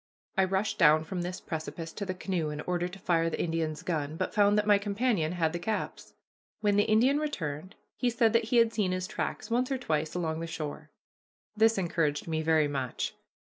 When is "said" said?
8.09-8.33